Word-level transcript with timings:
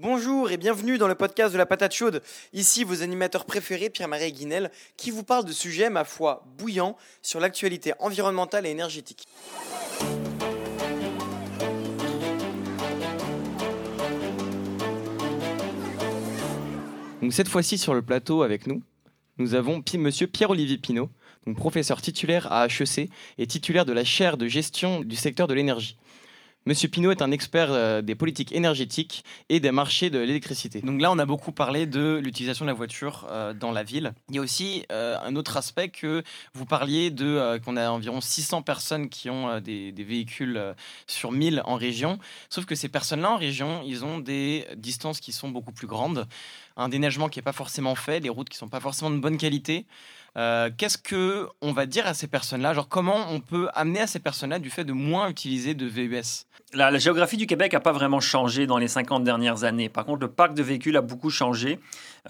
Bonjour 0.00 0.52
et 0.52 0.58
bienvenue 0.58 0.96
dans 0.96 1.08
le 1.08 1.16
podcast 1.16 1.52
de 1.52 1.58
la 1.58 1.66
patate 1.66 1.92
chaude. 1.92 2.22
Ici 2.52 2.84
vos 2.84 3.02
animateurs 3.02 3.44
préférés 3.44 3.90
Pierre-Marie 3.90 4.30
Guinel 4.30 4.70
qui 4.96 5.10
vous 5.10 5.24
parlent 5.24 5.44
de 5.44 5.50
sujets, 5.50 5.90
ma 5.90 6.04
foi, 6.04 6.44
bouillants 6.56 6.96
sur 7.20 7.40
l'actualité 7.40 7.94
environnementale 7.98 8.64
et 8.64 8.70
énergétique. 8.70 9.26
Cette 17.30 17.48
fois-ci 17.48 17.76
sur 17.76 17.92
le 17.92 18.02
plateau 18.02 18.42
avec 18.42 18.68
nous, 18.68 18.80
nous 19.38 19.54
avons 19.54 19.82
Monsieur 19.94 20.28
Pierre-Olivier 20.28 20.78
Pinault, 20.78 21.10
professeur 21.56 22.00
titulaire 22.00 22.52
à 22.52 22.66
HEC 22.66 23.10
et 23.36 23.46
titulaire 23.48 23.84
de 23.84 23.92
la 23.92 24.04
chaire 24.04 24.36
de 24.36 24.46
gestion 24.46 25.00
du 25.00 25.16
secteur 25.16 25.48
de 25.48 25.54
l'énergie. 25.54 25.96
Monsieur 26.68 26.88
Pinault 26.88 27.12
est 27.12 27.22
un 27.22 27.30
expert 27.30 27.72
euh, 27.72 28.02
des 28.02 28.14
politiques 28.14 28.52
énergétiques 28.52 29.24
et 29.48 29.58
des 29.58 29.72
marchés 29.72 30.10
de 30.10 30.18
l'électricité. 30.18 30.82
Donc 30.82 31.00
là, 31.00 31.10
on 31.10 31.18
a 31.18 31.24
beaucoup 31.24 31.50
parlé 31.50 31.86
de 31.86 32.20
l'utilisation 32.22 32.66
de 32.66 32.68
la 32.68 32.74
voiture 32.74 33.26
euh, 33.30 33.54
dans 33.54 33.72
la 33.72 33.82
ville. 33.82 34.12
Il 34.28 34.34
y 34.34 34.38
a 34.38 34.42
aussi 34.42 34.84
euh, 34.92 35.16
un 35.24 35.34
autre 35.34 35.56
aspect 35.56 35.88
que 35.88 36.22
vous 36.52 36.66
parliez 36.66 37.10
de 37.10 37.58
qu'on 37.64 37.78
a 37.78 37.88
environ 37.88 38.20
600 38.20 38.60
personnes 38.60 39.08
qui 39.08 39.30
ont 39.30 39.60
des, 39.60 39.94
véhicules 39.96 40.62
sur 41.06 41.32
1000 41.32 41.62
en 41.64 41.76
région. 41.76 42.18
Sauf 42.50 42.66
que 42.66 42.74
ces 42.74 42.90
personnes-là 42.90 43.30
en 43.30 43.38
région, 43.38 43.80
ils 43.86 44.04
ont 44.04 44.18
des 44.18 44.66
distances 44.76 45.20
qui 45.20 45.32
sont 45.32 45.48
beaucoup 45.48 45.72
plus 45.72 45.86
grandes 45.86 46.26
un 46.78 46.88
déneigement 46.88 47.28
qui 47.28 47.38
n'est 47.38 47.42
pas 47.42 47.52
forcément 47.52 47.94
fait, 47.94 48.20
des 48.20 48.28
routes 48.28 48.48
qui 48.48 48.56
sont 48.56 48.68
pas 48.68 48.80
forcément 48.80 49.10
de 49.10 49.18
bonne 49.18 49.36
qualité. 49.36 49.84
Euh, 50.38 50.70
Qu'est-ce 50.76 50.98
que 50.98 51.48
on 51.60 51.72
va 51.72 51.86
dire 51.86 52.06
à 52.06 52.14
ces 52.14 52.28
personnes-là? 52.28 52.72
Genre 52.72 52.88
comment 52.88 53.26
on 53.30 53.40
peut 53.40 53.68
amener 53.74 54.00
à 54.00 54.06
ces 54.06 54.20
personnes-là 54.20 54.60
du 54.60 54.70
fait 54.70 54.84
de 54.84 54.92
moins 54.92 55.28
utiliser 55.28 55.74
de 55.74 55.84
VUS 55.84 56.46
La, 56.74 56.96
géographie 56.98 57.36
du 57.36 57.46
Québec 57.46 57.72
n'a 57.72 57.80
pas 57.80 57.92
vraiment 57.92 58.20
changé 58.20 58.66
dans 58.66 58.78
les 58.78 58.86
50 58.86 59.24
dernières 59.24 59.64
années. 59.64 59.88
Par 59.88 60.04
contre, 60.04 60.20
le 60.20 60.30
parc 60.30 60.54
de 60.54 60.62
véhicules 60.62 60.96
a 60.96 61.00
beaucoup 61.00 61.30
changé. 61.30 61.80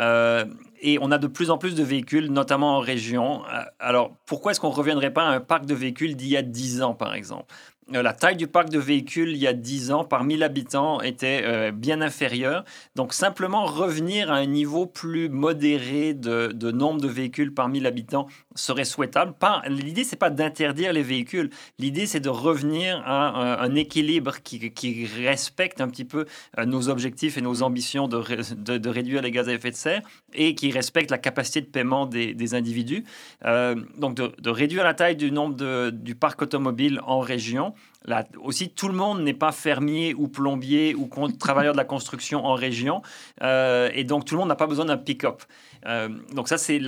Euh, 0.00 0.46
et 0.80 0.98
on 1.00 1.10
a 1.10 1.18
de 1.18 1.26
plus 1.26 1.50
en 1.50 1.58
plus 1.58 1.74
de 1.74 1.82
véhicules, 1.82 2.30
notamment 2.30 2.76
en 2.76 2.80
région. 2.80 3.42
Euh, 3.46 3.62
Alors, 3.78 4.16
pourquoi 4.26 4.52
est-ce 4.52 4.60
qu'on 4.60 4.70
ne 4.70 4.74
reviendrait 4.74 5.12
pas 5.12 5.24
à 5.24 5.30
un 5.30 5.40
parc 5.40 5.66
de 5.66 5.74
véhicules 5.74 6.16
d'il 6.16 6.28
y 6.28 6.36
a 6.36 6.42
10 6.42 6.82
ans, 6.82 6.94
par 6.94 7.14
exemple? 7.14 7.52
Euh, 7.94 8.02
la 8.02 8.12
taille 8.12 8.36
du 8.36 8.46
parc 8.46 8.68
de 8.68 8.78
véhicules 8.78 9.30
il 9.30 9.38
y 9.38 9.46
a 9.46 9.54
10 9.54 9.92
ans 9.92 10.04
par 10.04 10.24
1000 10.24 10.42
habitants 10.42 11.00
était 11.00 11.42
euh, 11.44 11.72
bien 11.72 12.02
inférieure. 12.02 12.64
Donc 12.96 13.14
simplement 13.14 13.64
revenir 13.64 14.30
à 14.30 14.36
un 14.36 14.46
niveau 14.46 14.86
plus 14.86 15.28
modéré 15.28 16.12
de, 16.12 16.70
nombre 16.70 17.00
de 17.00 17.08
véhicules 17.08 17.54
par 17.54 17.68
1000 17.68 17.86
habitants 17.86 18.26
serait 18.54 18.84
souhaitable. 18.84 19.34
L'idée, 19.68 20.04
c'est 20.04 20.16
pas 20.16 20.30
d'interdire 20.30 20.92
les 20.92 21.02
véhicules. 21.02 21.48
L'idée, 21.78 22.06
c'est 22.06 22.20
de 22.20 22.28
revenir 22.28 23.02
à 23.06 23.62
un, 23.62 23.74
équilibre 23.74 24.36
qui, 24.42 25.06
respecte 25.06 25.80
un 25.80 25.88
petit 25.88 26.04
peu 26.04 26.26
nos 26.66 26.88
objectifs 26.88 27.38
et 27.38 27.40
nos 27.40 27.62
ambitions 27.62 28.08
de, 28.08 28.20
de- 28.54 28.78
de 28.78 28.88
réduire 28.88 29.22
les 29.22 29.30
gaz 29.30 29.48
à 29.48 29.52
effet 29.52 29.70
de 29.70 29.76
serre 29.76 30.02
et 30.34 30.54
qui 30.54 30.67
respecte 30.70 31.10
la 31.10 31.18
capacité 31.18 31.60
de 31.60 31.66
paiement 31.66 32.06
des, 32.06 32.54
individus. 32.54 33.04
Euh, 33.44 33.74
donc 33.98 34.14
de, 34.14 34.32
de 34.40 34.50
réduire 34.50 34.84
la 34.84 34.94
taille 34.94 35.16
du 35.16 35.30
nombre 35.30 35.54
de- 35.54 35.90
du 35.90 36.14
parc 36.14 36.40
automobile 36.42 37.00
en 37.04 37.20
région. 37.20 37.74
Là, 38.08 38.26
aussi, 38.42 38.70
tout 38.70 38.88
le 38.88 38.94
monde 38.94 39.20
n'est 39.20 39.34
pas 39.34 39.52
fermier 39.52 40.14
ou 40.14 40.28
plombier 40.28 40.94
ou 40.94 41.08
travailleur 41.38 41.74
de 41.74 41.78
la 41.78 41.84
construction 41.84 42.44
en 42.46 42.54
région. 42.54 43.02
Euh, 43.42 43.90
et 43.94 44.04
donc, 44.04 44.24
tout 44.24 44.34
le 44.34 44.38
monde 44.40 44.48
n'a 44.48 44.56
pas 44.56 44.66
besoin 44.66 44.86
d'un 44.86 44.96
pick-up. 44.96 45.42
Euh, 45.86 46.08
donc, 46.32 46.48
ça, 46.48 46.56
c'est 46.58 46.80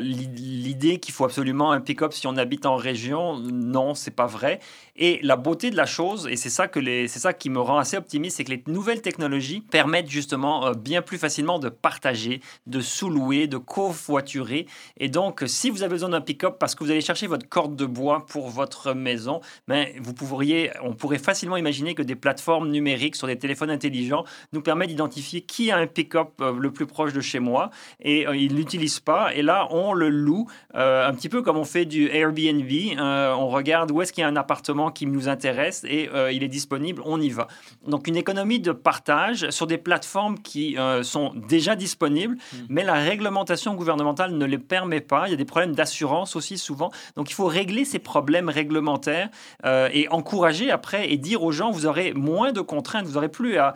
l'idée 0.00 0.98
qu'il 0.98 1.14
faut 1.14 1.24
absolument 1.24 1.72
un 1.72 1.80
pick-up 1.80 2.12
si 2.12 2.26
on 2.26 2.36
habite 2.36 2.66
en 2.66 2.76
région. 2.76 3.38
Non, 3.38 3.94
c'est 3.94 4.10
pas 4.10 4.26
vrai. 4.26 4.58
Et 4.96 5.18
la 5.22 5.36
beauté 5.36 5.70
de 5.70 5.76
la 5.76 5.86
chose, 5.86 6.28
et 6.30 6.36
c'est 6.36 6.50
ça, 6.50 6.68
que 6.68 6.78
les- 6.78 7.08
c'est 7.08 7.18
ça 7.18 7.32
qui 7.32 7.50
me 7.50 7.60
rend 7.60 7.78
assez 7.78 7.96
optimiste, 7.96 8.36
c'est 8.36 8.44
que 8.44 8.50
les 8.50 8.62
nouvelles 8.66 9.00
technologies 9.02 9.60
permettent 9.60 10.10
justement 10.10 10.66
euh, 10.66 10.72
bien 10.74 11.02
plus 11.02 11.18
facilement 11.18 11.58
de 11.58 11.68
partager, 11.68 12.40
de 12.66 12.80
sous-louer, 12.80 13.46
de 13.46 13.56
covoiturer. 13.58 14.66
Et 14.98 15.08
donc, 15.08 15.42
si 15.46 15.70
vous 15.70 15.82
avez 15.82 15.90
besoin 15.90 16.10
d'un 16.10 16.20
pick-up 16.20 16.56
parce 16.58 16.74
que 16.74 16.84
vous 16.84 16.90
allez 16.90 17.00
chercher 17.00 17.26
votre 17.26 17.48
corde 17.48 17.76
de 17.76 17.86
bois 17.86 18.26
pour 18.26 18.48
votre 18.50 18.92
maison, 18.92 19.40
ben, 19.68 19.86
vous 20.00 20.14
pourriez, 20.14 20.63
on 20.82 20.92
pourrait 20.94 21.18
facilement 21.18 21.56
imaginer 21.56 21.94
que 21.94 22.02
des 22.02 22.16
plateformes 22.16 22.70
numériques 22.70 23.16
sur 23.16 23.26
des 23.26 23.38
téléphones 23.38 23.70
intelligents 23.70 24.24
nous 24.52 24.60
permettent 24.60 24.90
d'identifier 24.90 25.42
qui 25.42 25.70
a 25.70 25.76
un 25.76 25.86
pick-up 25.86 26.30
euh, 26.40 26.52
le 26.58 26.70
plus 26.70 26.86
proche 26.86 27.12
de 27.12 27.20
chez 27.20 27.40
moi 27.40 27.70
et 28.00 28.26
euh, 28.26 28.36
il 28.36 28.52
ne 28.52 28.58
l'utilise 28.58 29.00
pas. 29.00 29.34
Et 29.34 29.42
là, 29.42 29.66
on 29.70 29.92
le 29.92 30.08
loue 30.08 30.46
euh, 30.74 31.06
un 31.06 31.14
petit 31.14 31.28
peu 31.28 31.42
comme 31.42 31.56
on 31.56 31.64
fait 31.64 31.84
du 31.84 32.08
Airbnb. 32.08 32.70
Euh, 32.98 33.34
on 33.34 33.48
regarde 33.48 33.90
où 33.90 34.02
est-ce 34.02 34.12
qu'il 34.12 34.22
y 34.22 34.24
a 34.24 34.28
un 34.28 34.36
appartement 34.36 34.90
qui 34.90 35.06
nous 35.06 35.28
intéresse 35.28 35.84
et 35.88 36.08
il 36.32 36.42
est 36.42 36.48
disponible, 36.48 37.02
on 37.04 37.20
y 37.20 37.30
va. 37.30 37.48
Donc 37.86 38.06
une 38.06 38.16
économie 38.16 38.60
de 38.60 38.72
partage 38.72 39.50
sur 39.50 39.66
des 39.66 39.78
plateformes 39.78 40.38
qui 40.38 40.76
sont 41.02 41.32
déjà 41.48 41.76
disponibles, 41.76 42.36
mais 42.68 42.84
la 42.84 42.94
réglementation 42.94 43.74
gouvernementale 43.74 44.32
ne 44.32 44.44
les 44.44 44.58
permet 44.58 45.00
pas. 45.00 45.26
Il 45.26 45.30
y 45.30 45.34
a 45.34 45.36
des 45.36 45.44
problèmes 45.44 45.74
d'assurance 45.74 46.36
aussi 46.36 46.58
souvent. 46.58 46.90
Donc 47.16 47.30
il 47.30 47.34
faut 47.34 47.46
régler 47.46 47.84
ces 47.84 47.98
problèmes 47.98 48.48
réglementaires 48.48 49.28
et 49.64 50.08
encourager 50.10 50.43
après 50.70 51.10
et 51.10 51.16
dire 51.16 51.42
aux 51.42 51.52
gens, 51.52 51.70
vous 51.70 51.86
aurez 51.86 52.12
moins 52.12 52.52
de 52.52 52.60
contraintes, 52.60 53.06
vous 53.06 53.14
n'aurez 53.14 53.28
plus 53.28 53.56
à, 53.58 53.74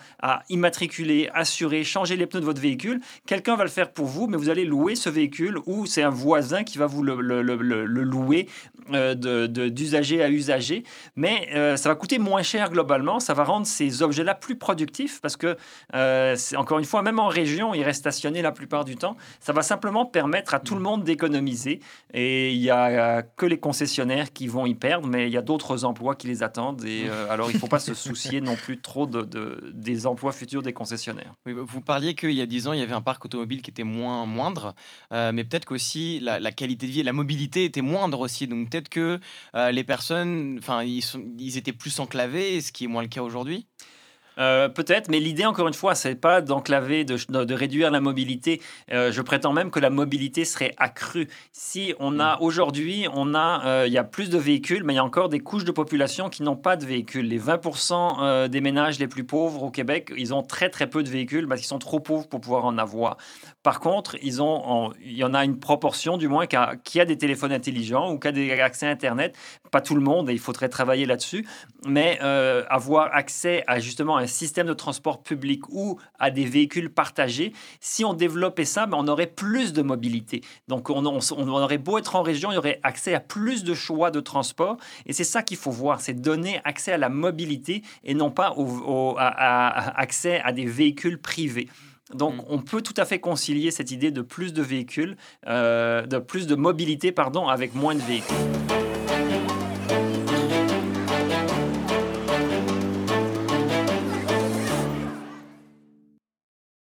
immatriculer, 0.49 1.31
assurer, 1.35 1.85
changer 1.85 2.17
les 2.17 2.27
pneus 2.27 2.41
de 2.41 2.45
votre 2.45 2.61
véhicule. 2.61 3.01
Quelqu'un 3.27 3.57
va 3.57 3.65
le 3.65 3.71
faire 3.71 3.91
pour 3.91 4.07
vous, 4.07 4.27
mais 4.27 4.37
vous 4.37 4.51
allez 4.51 4.65
louer 4.65 4.95
ce 4.95 5.09
véhicule 5.09 5.59
ou 5.67 5.87
c'est 5.87 6.03
un 6.03 6.11
voisin 6.11 6.65
qui 6.65 6.79
va 6.79 6.87
vous 6.87 7.03
le, 7.03 7.15
louer 7.15 8.49
euh, 8.93 9.15
d'usager 9.15 10.23
à 10.23 10.31
usager. 10.31 10.85
Mais 11.17 11.49
euh, 11.55 11.77
ça 11.77 11.89
va 11.89 11.95
coûter 11.95 12.19
moins 12.19 12.43
cher 12.43 12.71
globalement. 12.71 13.21
Ça 13.21 13.35
va 13.35 13.45
rendre 13.45 13.67
ces 13.67 14.03
objets-là 14.03 14.35
plus 14.35 14.57
productifs 14.57 15.21
parce 15.21 15.37
que, 15.37 15.57
euh, 15.95 16.37
encore 16.57 16.79
une 16.79 16.85
fois, 16.85 17.03
même 17.03 17.19
en 17.19 17.29
région, 17.29 17.75
ils 17.75 17.83
restent 17.83 18.01
stationnés 18.01 18.43
la 18.43 18.53
plupart 18.53 18.85
du 18.85 18.97
temps. 18.97 19.17
Ça 19.41 19.53
va 19.53 19.63
simplement 19.63 20.07
permettre 20.07 20.55
à 20.55 20.61
tout 20.61 20.75
le 20.75 20.81
monde 20.81 21.05
d'économiser. 21.05 21.81
Et 22.15 22.53
il 22.53 22.61
n'y 22.61 22.71
a 22.71 22.87
euh, 23.19 23.23
que 23.37 23.47
les 23.47 23.59
concessionnaires 23.59 24.33
qui 24.33 24.47
vont 24.47 24.67
y 24.67 24.75
perdre, 24.75 25.07
mais 25.07 25.27
il 25.29 25.33
y 25.33 25.37
a 25.37 25.43
d'autres 25.43 25.85
emplois 25.85 26.15
qui 26.15 26.27
les 26.27 26.43
attendent. 26.43 26.58
Et 26.85 27.09
euh, 27.09 27.27
alors, 27.31 27.51
il 27.51 27.55
ne 27.55 27.59
faut 27.59 27.69
pas 27.69 27.79
se 27.79 27.95
soucier 27.95 28.41
non 28.41 28.57
plus 28.57 28.81
trop 28.81 29.07
de, 29.07 29.23
de- 29.23 29.71
des 29.75 30.07
emplois 30.07 30.33
futurs 30.33 30.63
des 30.63 30.73
concessionnaires. 30.73 31.33
Oui, 31.47 31.55
Vous 31.57 31.81
parliez 31.81 32.15
qu'il 32.15 32.33
y 32.33 32.41
a 32.41 32.47
10 32.47 32.67
ans, 32.69 32.73
il 32.73 32.81
y 32.81 32.83
avait 32.83 32.93
un 32.95 33.01
parc 33.03 33.25
automobile 33.25 33.63
qui 33.63 33.71
était 33.71 33.85
moins 33.85 34.27
moindre, 34.27 34.75
euh, 35.13 35.33
mais 35.33 35.45
peut-être 35.45 35.65
qu'aussi 35.65 36.21
la, 36.21 36.41
la 36.41 36.53
qualité 36.53 36.87
de 36.87 36.93
vie 36.93 37.01
et 37.01 37.05
la 37.05 37.13
mobilité 37.13 37.65
était 37.65 37.83
moindre 37.83 38.21
aussi. 38.21 38.47
Donc 38.47 38.71
peut-être 38.71 38.89
que 38.89 39.19
euh, 39.55 39.71
les 39.71 39.85
personnes, 39.85 40.57
enfin, 40.59 40.83
ils 40.83 41.57
étaient 41.57 41.73
plus 41.73 41.99
enclavés, 42.01 42.61
ce 42.61 42.73
qui 42.73 42.85
est 42.85 42.89
moins 42.89 43.03
le 43.03 43.09
cas 43.09 43.23
aujourd'hui. 43.23 43.67
Euh, 44.39 44.69
Peut-être, 44.69 45.09
mais 45.11 45.19
l'idée, 45.21 45.45
encore 45.47 45.67
une 45.69 45.75
fois, 45.75 45.95
c'est 45.95 46.15
pas 46.15 46.41
d'enclaver, 46.41 47.05
de, 47.05 47.17
de 47.45 47.55
réduire 47.55 47.91
la 47.91 48.01
mobilité. 48.01 48.61
Euh, 48.93 49.11
je 49.13 49.23
prétends 49.23 49.53
même 49.53 49.71
que 49.71 49.81
la 49.81 49.91
mobilité 49.91 50.45
serait 50.45 50.75
accrue. 50.79 51.29
Si 51.53 51.95
on 51.99 52.21
a 52.21 52.39
aujourd'hui, 52.41 53.07
on 53.13 53.35
a, 53.35 53.63
euh, 53.67 53.85
il 53.87 53.93
y 53.93 53.99
a 53.99 54.05
plus 54.05 54.31
de 54.31 54.39
véhicules, 54.39 54.85
mais 54.85 54.93
il 54.93 54.97
y 54.97 55.01
a 55.01 55.05
encore 55.05 55.29
des 55.29 55.41
couches 55.41 55.65
de 55.65 55.73
population 55.73 56.29
qui 56.29 56.43
n'ont 56.43 56.57
pas 56.57 56.77
de 56.77 56.85
véhicules. 56.87 57.27
Les 57.27 57.41
20% 57.41 58.19
euh, 58.21 58.49
des 58.49 58.61
ménages 58.61 58.99
les 58.99 59.09
plus 59.09 59.25
pauvres 59.25 59.63
au 59.63 59.71
Québec, 59.71 60.13
ils 60.17 60.33
ont 60.35 60.43
très 60.43 60.71
très 60.71 60.89
peu 60.89 61.03
de 61.03 61.09
véhicules 61.09 61.49
parce 61.49 61.61
qu'ils 61.61 61.69
sont 61.69 61.79
trop 61.79 62.01
pauvres 62.01 62.29
pour 62.29 62.41
pouvoir 62.41 62.65
en 62.65 62.79
avoir. 62.79 63.17
Par 63.63 63.81
contre, 63.81 64.17
ils 64.23 64.41
ont, 64.41 64.63
en- 64.67 64.93
il 65.05 65.17
y 65.17 65.25
en 65.25 65.35
a 65.35 65.45
une 65.45 65.59
proportion, 65.59 66.17
du 66.17 66.29
moins, 66.29 66.47
qui 66.47 66.57
a, 66.57 66.75
qui 66.85 67.01
a 67.01 67.05
des 67.05 67.19
téléphones 67.19 67.53
intelligents 67.53 68.13
ou 68.13 68.19
qui 68.19 68.29
a 68.29 68.33
des 68.33 68.53
accès 68.61 68.87
à 68.87 68.91
Internet. 68.91 69.37
Pas 69.71 69.81
tout 69.81 69.95
le 69.95 70.01
monde, 70.01 70.31
et 70.31 70.33
il 70.33 70.39
faudrait 70.39 70.69
travailler 70.69 71.05
là-dessus, 71.07 71.47
mais 71.87 72.19
euh, 72.23 72.63
avoir 72.71 73.15
accès 73.15 73.65
à 73.67 73.79
justement 73.81 74.17
un 74.17 74.27
système 74.29 74.67
de 74.67 74.73
transport 74.75 75.23
public 75.23 75.69
ou 75.71 75.99
à 76.19 76.31
des 76.31 76.45
véhicules 76.45 76.91
partagés, 76.91 77.53
si 77.81 78.05
on 78.05 78.15
développait 78.15 78.65
ça, 78.65 78.87
ben, 78.87 78.97
on 79.01 79.09
aurait 79.09 79.27
plus 79.27 79.73
de 79.73 79.83
mobilité. 79.83 80.43
Donc, 80.69 80.91
on, 80.91 81.05
on- 81.07 81.19
on 81.37 81.49
aurait 81.49 81.79
beau 81.79 81.99
être 81.99 82.15
en 82.17 82.23
région, 82.23 82.51
il 82.53 82.55
y 82.55 82.59
aurait 82.59 82.81
accès 82.83 83.15
à 83.15 83.21
plus 83.21 83.65
de 83.65 83.75
choix 83.75 84.11
de 84.11 84.21
transport, 84.21 84.77
et 85.07 85.13
c'est 85.13 85.25
ça 85.25 85.43
qu'il 85.43 85.57
faut 85.57 85.71
voir, 85.71 86.01
c'est 86.01 86.15
donner 86.15 86.61
accès 86.65 86.93
à 86.93 86.99
la 86.99 87.09
mobilité 87.09 87.83
et 88.05 88.15
non 88.15 88.31
pas 88.31 88.53
au, 88.53 88.65
au- 88.67 89.17
à- 89.19 89.27
à- 89.27 89.69
à 89.69 90.01
accès 90.01 90.41
à 90.45 90.53
des 90.53 90.65
véhicules 90.67 91.19
privés. 91.21 91.69
Donc, 92.15 92.37
Mm. 92.37 92.45
on 92.49 92.59
peut 92.59 92.81
tout 92.81 92.95
à 92.97 93.05
fait 93.05 93.19
concilier 93.21 93.71
cette 93.71 93.91
idée 93.91 94.11
de 94.11 94.23
plus 94.23 94.53
de 94.55 94.63
véhicules, 94.63 95.17
euh, 95.47 96.07
de 96.07 96.19
plus 96.19 96.47
de 96.47 96.55
mobilité, 96.55 97.13
pardon, 97.13 97.49
avec 97.49 97.75
moins 97.75 97.95
de 97.95 98.01
véhicules. 98.01 98.35